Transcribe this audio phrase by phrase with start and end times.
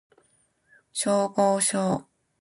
[0.91, 2.05] 消防署